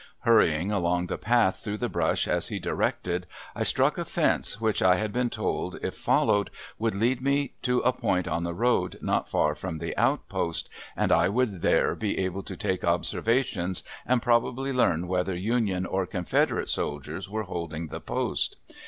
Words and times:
Hurrying 0.21 0.71
along 0.71 1.05
the 1.05 1.17
path 1.19 1.57
through 1.59 1.77
the 1.77 1.87
brush 1.87 2.27
as 2.27 2.47
he 2.47 2.57
directed 2.57 3.27
I 3.55 3.61
struck 3.61 3.99
a 3.99 4.03
fence 4.05 4.59
which 4.59 4.81
I 4.81 4.95
had 4.95 5.13
been 5.13 5.29
told 5.29 5.77
if 5.83 5.93
followed 5.95 6.49
would 6.79 6.95
lead 6.95 7.21
me 7.21 7.53
to 7.61 7.81
a 7.81 7.93
point 7.93 8.27
on 8.27 8.41
the 8.43 8.55
road 8.55 8.97
not 8.99 9.29
far 9.29 9.53
from 9.53 9.77
the 9.77 9.95
outpost, 9.97 10.69
and 10.95 11.11
I 11.11 11.29
would 11.29 11.61
there 11.61 11.93
be 11.93 12.17
able 12.17 12.41
to 12.45 12.57
take 12.57 12.83
observations 12.83 13.83
and 14.03 14.23
probably 14.23 14.73
learn 14.73 15.07
whether 15.07 15.35
Union 15.35 15.85
or 15.85 16.07
Confederate 16.07 16.71
soldiers 16.71 17.29
were 17.29 17.43
holding 17.43 17.89
the 17.89 17.99
post. 18.01 18.55